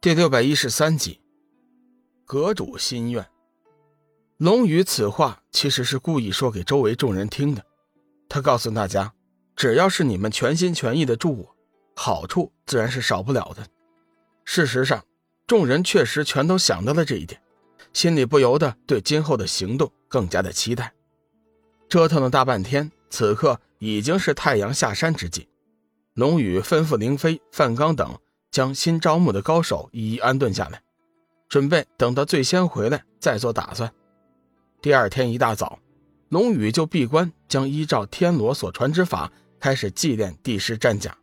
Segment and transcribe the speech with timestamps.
[0.00, 1.20] 第六百一十三集，
[2.24, 3.26] 阁主心愿。
[4.36, 7.66] 龙宇此话其实是故意说给周围众人听的。
[8.28, 9.12] 他告诉大家，
[9.56, 11.56] 只要是你们全心全意的助我，
[11.96, 13.66] 好处自然是少不了的。
[14.44, 15.04] 事实上，
[15.48, 17.42] 众人确实全都想到了这一点，
[17.92, 20.94] 心里不由得对今后的行动更加的期待。
[21.88, 25.48] 折腾了大半天，此刻已经是太阳下山之际。
[26.14, 28.16] 龙宇吩咐凌飞、范刚等。
[28.50, 30.80] 将新招募的高手一一安顿下来，
[31.48, 33.92] 准备等到最先回来再做打算。
[34.80, 35.78] 第二天一大早，
[36.28, 41.16] 龙宇就闭关，将依照天罗所传之法开始祭炼帝师战甲，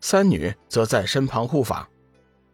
[0.00, 1.88] 三女则在身旁护法。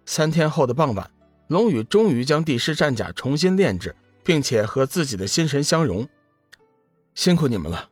[0.06, 1.11] 三天后的傍晚，
[1.48, 6.09] 龙宇终于将帝师战甲重新炼制，并且和自己的心神相融。
[7.14, 7.91] 辛苦你们了，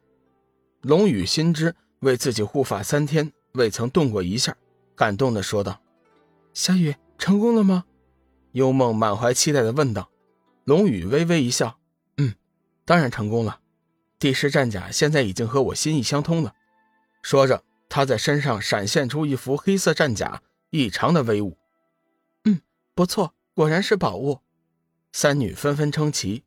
[0.83, 4.57] 龙宇心知为自己护法三天未曾动过一下，
[4.95, 5.82] 感动的说道。
[6.55, 7.85] 小雨成功了吗？
[8.53, 10.11] 幽梦满怀期待的问道。
[10.65, 11.79] 龙宇微微一笑
[12.19, 12.35] ：“嗯，
[12.85, 13.61] 当然成功了。
[14.19, 16.55] 帝师战甲现在已经和我心意相通了。”
[17.23, 21.57] 说着，他在身上闪现出一副黑色战甲，异常的威武。
[22.45, 22.61] 嗯，
[22.95, 24.41] 不错，果然是宝物。
[25.13, 26.45] 三女纷纷称奇。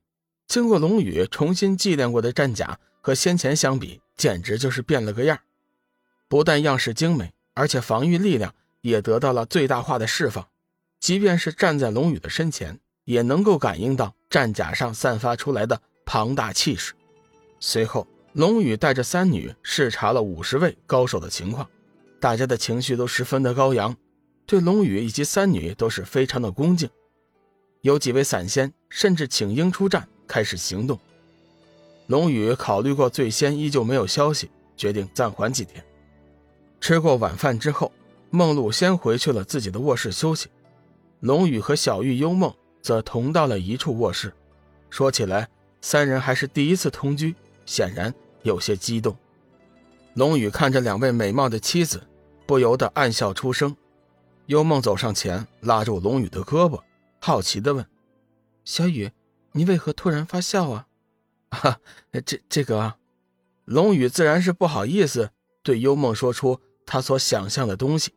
[0.47, 5.39] 经过龙宇重新祭炼过的战甲，和先前相比，简直就是变了个样。
[6.27, 8.53] 不但样式精美，而且防御力量。
[8.85, 10.47] 也得到了最大化的释放，
[10.99, 16.93] 即便是站在龙宇的身前，也能够感应到战甲上散发出来的庞大气势。
[17.59, 21.67] 随后，龙宇带着三女视察了五十位高手的情况，
[22.19, 23.97] 大家的情绪都十分的高扬，
[24.45, 26.87] 对龙宇以及三女都是非常的恭敬。
[27.81, 30.99] 有几位散仙甚至请缨出战，开始行动。
[32.05, 35.83] 龙宇考虑过，最先依旧没有消息，决定暂缓几天。
[36.79, 37.91] 吃过晚饭之后。
[38.35, 40.49] 梦露先回去了自己的卧室休息，
[41.21, 44.31] 龙宇和小玉、幽梦则同到了一处卧室。
[44.89, 45.49] 说起来，
[45.81, 47.33] 三人还是第一次同居，
[47.65, 48.13] 显然
[48.43, 49.15] 有些激动。
[50.13, 52.03] 龙宇看着两位美貌的妻子，
[52.45, 53.75] 不由得暗笑出声。
[54.45, 56.79] 幽梦走上前，拉住龙宇的胳膊，
[57.19, 57.85] 好奇地问
[58.63, 59.11] ：“小雨，
[59.53, 60.87] 你为何突然发笑啊
[61.49, 61.79] ？”“哈，
[62.25, 62.95] 这这个……”
[63.65, 65.31] 龙宇自然是不好意思
[65.63, 68.13] 对幽梦说出他所想象的东西。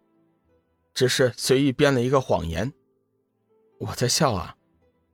[0.99, 2.73] 只是随意编了一个谎言，
[3.79, 4.57] 我在笑啊！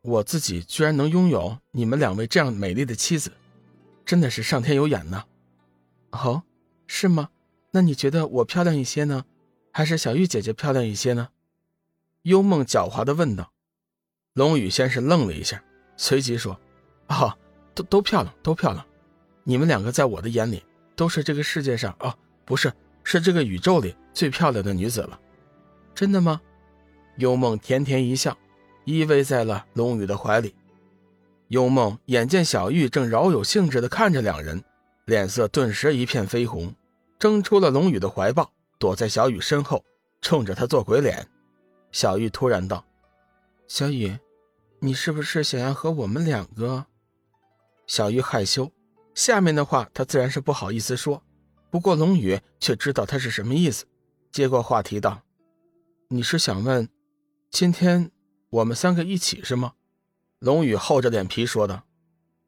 [0.01, 3.31] 我自己居然能拥有你们两位这样美丽的妻子，
[4.07, 5.25] 真的是上天有眼呢。
[6.13, 6.43] 哦，
[6.87, 7.29] 是吗？
[7.71, 9.27] 那你觉得我漂亮一些呢，
[9.73, 11.29] 还是小玉姐姐漂亮一些呢？
[12.23, 13.53] 幽梦狡猾的问道。
[14.33, 15.63] 龙宇先是愣了一下，
[15.99, 16.59] 随即说
[17.09, 17.37] ：“哦，
[17.75, 18.83] 都都漂亮，都漂亮。
[19.43, 20.65] 你们两个在我的眼里
[20.97, 22.17] 都是这个世界上哦，
[22.47, 22.73] 不是，
[23.03, 25.21] 是这个宇宙里最漂亮的女子了。”
[25.95, 26.41] 真的吗？
[27.17, 28.37] 幽梦甜甜一笑，
[28.85, 30.55] 依偎在了龙宇的怀里。
[31.49, 34.63] 幽梦眼见小玉正饶有兴致地看着两人，
[35.05, 36.75] 脸色顿时一片绯红，
[37.19, 39.85] 挣出了龙宇的怀抱，躲在小雨身后，
[40.21, 41.25] 冲着他做鬼脸。
[41.93, 42.85] 小玉突然道
[43.69, 44.19] ：“小雨，
[44.81, 46.87] 你是不是想要和我们两个？”
[47.87, 48.73] 小玉害羞，
[49.15, 51.23] 下面的话她自然是不好意思说，
[51.71, 53.85] 不过龙宇却知道他是什么意思，
[54.33, 55.23] 接过话题道。
[56.15, 56.89] 你是想问，
[57.51, 58.13] 今天
[58.49, 59.75] 我们三个一起是吗？
[60.39, 61.89] 龙宇厚着脸皮说道。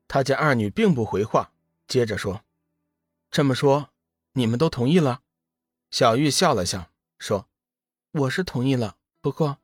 [0.06, 1.50] 他见二女并不回话，
[1.88, 2.42] 接着说
[3.28, 3.88] ：“这么说，
[4.34, 5.22] 你们都同意了？”
[5.90, 7.48] 小玉笑了笑，说
[8.14, 9.58] ：“我是同意了，不过，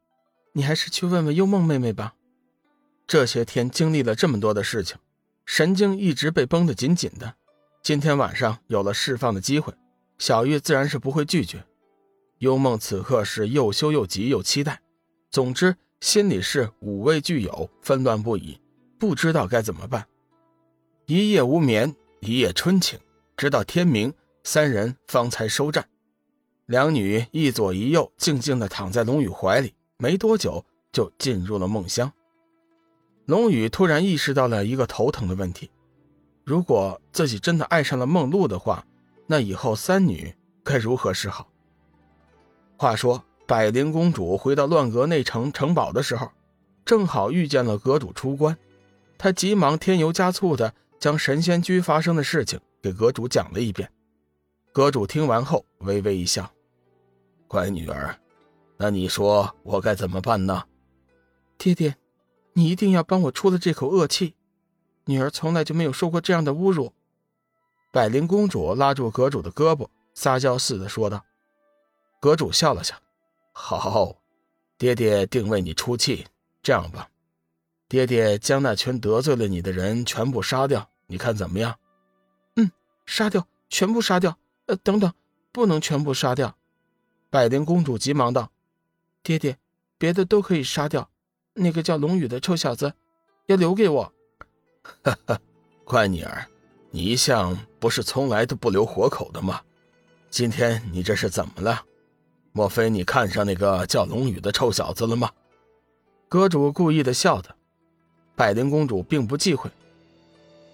[0.54, 2.16] 你还是去问问幽梦妹妹吧。
[3.06, 4.98] 这些天经历了这么多的事情，
[5.46, 7.36] 神经一直被绷得紧紧的。
[7.84, 9.72] 今天晚上有了释放的机会，
[10.18, 11.64] 小玉自然是不会拒绝。”
[12.42, 14.82] 幽梦此刻是又羞又急又期待，
[15.30, 18.58] 总之心里是五味俱有，纷乱不已，
[18.98, 20.04] 不知道该怎么办。
[21.06, 22.98] 一夜无眠，一夜春情，
[23.36, 25.88] 直到天明，三人方才收战。
[26.66, 32.12] 两女一左一右，静静地躺在龙宇怀里，没多久就进入了梦乡。
[33.27, 35.71] 龙宇突然意识到了一个头疼的问题：
[36.42, 38.84] 如果自己真的爱上了梦露的话，
[39.28, 40.34] 那以后三女
[40.65, 41.52] 该如何是好？
[42.82, 46.32] 话说，百灵公主回到乱阁内城城堡的时候，
[46.84, 48.58] 正好遇见了阁主出关。
[49.16, 53.88] 她急忙添油加醋的将神仙居发生的事情给阁主讲了一遍。
[54.72, 56.50] 阁主听完后微微一笑
[57.46, 58.18] ：“乖女儿，
[58.78, 60.64] 那你说我该怎么办呢？”
[61.56, 61.94] 爹爹，
[62.54, 64.34] 你一定要帮我出了这口恶气。
[65.04, 66.92] 女儿从来就没有受过这样的侮辱。
[67.92, 71.24] 百灵公主拉住阁主的胳膊，撒娇似的说道。
[72.22, 72.95] 阁主笑了笑
[73.51, 74.16] ：“好，
[74.78, 76.24] 爹爹定为你出气。
[76.63, 77.09] 这样吧，
[77.89, 81.77] 爹爹将那群得罪了你的人全部杀掉，你看怎么样？
[82.54, 82.71] 嗯，
[83.07, 84.39] 杀掉，全部杀掉。
[84.66, 85.13] 呃，等等，
[85.51, 86.57] 不能全部杀掉。
[87.28, 88.53] 百灵公主急忙道
[89.25, 89.59] ：“爹爹，
[89.98, 91.10] 别的都可以杀掉，
[91.54, 92.95] 那个叫龙宇的臭小子，
[93.47, 94.13] 要留给我。”
[95.03, 95.41] 哈哈，
[95.83, 96.47] 乖女儿，
[96.92, 99.60] 你一向不是从来都不留活口的吗？
[100.30, 101.84] 今天你这是怎么了？
[102.53, 105.31] 莫非你看上那个叫龙宇的臭小子了吗？
[106.28, 107.54] 阁主故意的笑的，
[108.37, 109.71] 百灵公主并不忌讳。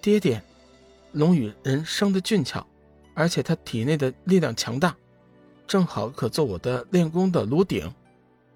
[0.00, 0.42] 爹爹，
[1.12, 2.66] 龙宇人生的俊俏，
[3.14, 4.96] 而且他体内的力量强大，
[5.66, 7.92] 正好可做我的练功的炉鼎。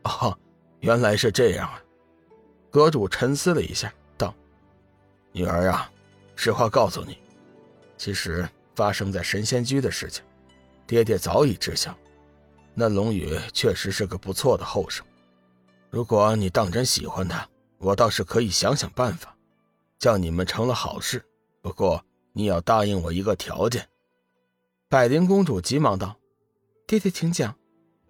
[0.03, 0.37] 哦，
[0.81, 1.81] 原来是这样啊！
[2.71, 4.35] 阁主沉思了一下，道
[5.31, 5.89] ：“女儿啊，
[6.35, 7.19] 实话告诉你，
[7.97, 10.25] 其实发生在神仙居的事情，
[10.89, 11.97] 爹爹早已知晓。
[12.75, 15.05] 那龙宇确实是个不错的后生。”
[15.91, 17.47] 如果你当真喜欢他，
[17.79, 19.37] 我倒是可以想想办法，
[19.99, 21.23] 叫你们成了好事。
[21.61, 23.89] 不过你要答应我一个条件。
[24.89, 26.17] 百灵公主急忙道
[26.87, 27.55] ：“爹爹，请讲，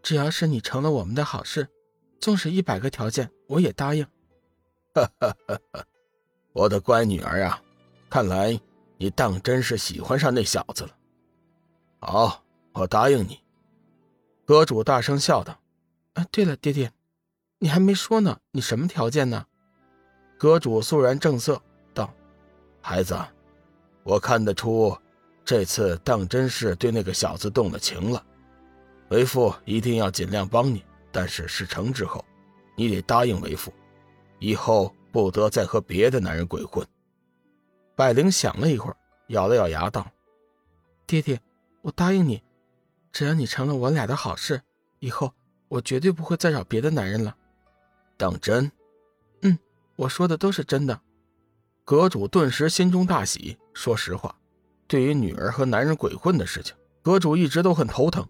[0.02, 1.68] 只要是你成了我们的好事，
[2.20, 4.04] 纵使一百个条件，我也答应。”
[4.94, 5.84] 哈哈哈哈
[6.52, 7.60] 我的乖女儿啊，
[8.08, 8.60] 看来
[8.96, 10.96] 你当真是喜欢上那小子了。
[11.98, 12.44] 好，
[12.74, 13.41] 我答应你。
[14.44, 15.58] 阁主大声笑道
[16.14, 16.92] ：“啊，对了，爹爹。”
[17.58, 19.46] 你还没说呢，你什么条件呢？
[20.36, 21.62] 阁主肃然正色
[21.94, 22.12] 道
[22.82, 23.16] ：“孩子，
[24.02, 24.98] 我看得出，
[25.44, 28.26] 这次当真是对那个小子动了情了。
[29.10, 32.24] 为父一定要尽量帮你，但是事成之后，
[32.76, 33.72] 你得答应为父，
[34.40, 36.84] 以后不得再和别的男人鬼混。”
[37.94, 38.96] 百灵想了一会儿，
[39.28, 40.04] 咬了咬牙道
[41.06, 41.40] ：“爹爹，
[41.82, 42.42] 我答应你，
[43.12, 44.62] 只要你成了我俩的好事，
[44.98, 45.32] 以后
[45.68, 47.36] 我绝对不会再找别的男人了。”
[48.16, 48.70] 当真？
[49.42, 49.58] 嗯，
[49.96, 51.00] 我说的都是真的。
[51.84, 53.58] 阁主顿时心中大喜。
[53.74, 54.38] 说实话，
[54.86, 58.26] 对于女儿和男人鬼混的事情，阁主一直都很头疼。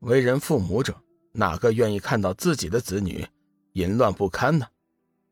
[0.00, 0.94] 为人父母者，
[1.32, 3.26] 哪个愿意看到自己的子女
[3.72, 4.66] 淫乱不堪呢？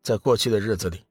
[0.03, 1.05] 在过去的日子里，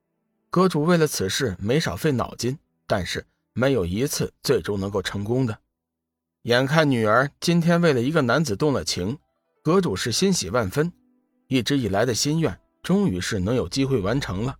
[0.50, 2.58] 阁主为了此事没少费脑筋，
[2.88, 5.58] 但是没有一次最终能够成功的。
[6.44, 9.16] 眼看女儿今天为了一个男子动了情，
[9.62, 10.92] 阁主是欣喜万分。
[11.48, 14.58] 一直以来的心愿，终于是能有机会完成了。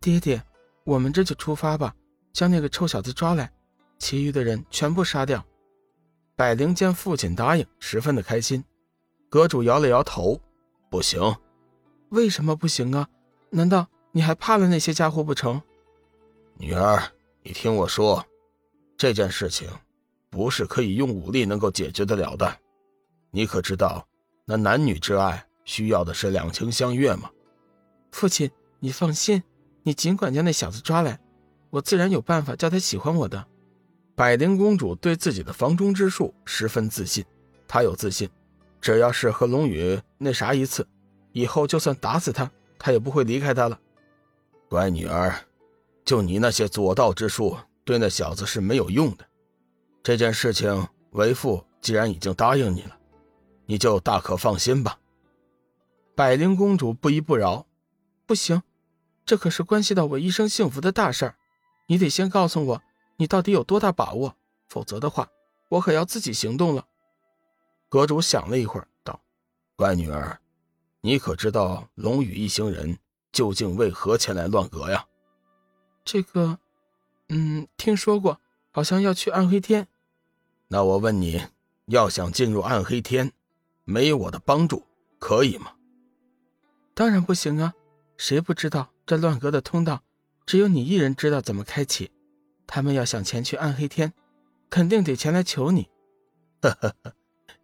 [0.00, 0.42] 爹爹，
[0.84, 1.94] 我们这就出发吧，
[2.34, 3.50] 将那个臭小子抓来，
[3.98, 5.42] 其余的人全部杀掉。
[6.36, 8.62] 百灵见父亲答应，十分的开心。
[9.30, 10.38] 阁主摇了摇头
[10.90, 11.34] ：“不行，
[12.10, 13.08] 为什么不行啊？
[13.48, 15.62] 难道你还怕了那些家伙不成？”
[16.58, 17.02] 女儿，
[17.42, 18.26] 你听我说，
[18.98, 19.66] 这件事情
[20.32, 22.56] 不是可以用武力能够解决得了的。
[23.30, 24.08] 你可知道，
[24.46, 25.46] 那男女之爱？
[25.64, 27.30] 需要的是两情相悦吗？
[28.12, 28.50] 父亲，
[28.80, 29.40] 你放心，
[29.82, 31.20] 你尽管将那小子抓来，
[31.70, 33.46] 我自然有办法叫他喜欢我的。
[34.16, 37.24] 百灵公主对自己的房中之术十分自信，
[37.68, 38.28] 她有自信，
[38.80, 40.84] 只要是和龙宇那啥一次，
[41.32, 43.78] 以后就算打死他，他也不会离开他了。
[44.68, 45.32] 乖女儿，
[46.04, 49.24] 就你那些左道之术，对那小子是没有用的。
[50.02, 52.98] 这件事情，为父既然已经答应你了，
[53.66, 54.98] 你就大可放心吧。
[56.16, 57.66] 百灵公主不依不饶，
[58.26, 58.62] 不行，
[59.24, 61.36] 这可是关系到我一生幸福的大事儿，
[61.86, 62.82] 你得先告诉我
[63.16, 64.34] 你到底有多大把握，
[64.68, 65.28] 否则的话，
[65.68, 66.84] 我可要自己行动了。
[67.88, 69.20] 阁主想了一会儿，道
[69.76, 70.36] ：“乖女儿，
[71.00, 72.98] 你可知道龙宇一行人
[73.30, 75.06] 究竟为何前来乱阁呀？”
[76.04, 76.58] 这个，
[77.28, 78.40] 嗯，听说过，
[78.72, 79.86] 好像要去暗黑天。
[80.72, 81.38] 那我问你，
[81.88, 83.30] 要想进入暗黑天，
[83.84, 84.86] 没有我的帮助，
[85.18, 85.74] 可以吗？
[86.94, 87.74] 当然不行啊！
[88.16, 90.02] 谁不知道这乱阁的通道，
[90.46, 92.10] 只有你一人知道怎么开启。
[92.66, 94.14] 他们要想前去暗黑天，
[94.70, 95.90] 肯定得前来求你。
[96.62, 97.12] 呵呵呵，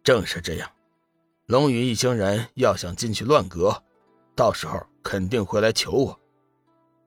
[0.03, 0.69] 正是这样。
[1.47, 3.81] 龙宇一行人要想进去乱阁，
[4.35, 6.19] 到时候肯定会来求我。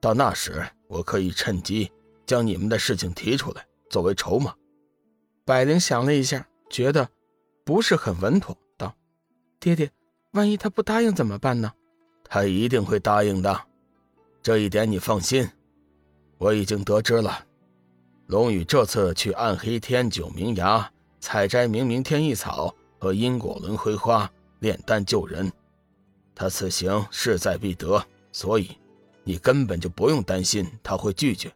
[0.01, 1.89] 到那时，我可以趁机
[2.25, 4.53] 将你们的事情提出来，作为筹码。
[5.45, 7.09] 百灵想了一下，觉得
[7.65, 8.95] 不是很稳妥，道
[9.59, 9.91] ：“爹爹，
[10.31, 11.73] 万一他不答应怎么办呢？”
[12.23, 13.61] 他一定会答应的，
[14.41, 15.49] 这一点你放心。
[16.37, 17.45] 我已经得知了，
[18.27, 25.51] 龙宇这次去暗黑天九冥崖采摘冥冥天意草和因果轮回花炼丹救人，
[26.33, 28.77] 他此行势在必得，所以
[29.25, 31.53] 你根本就不用担心他会拒绝。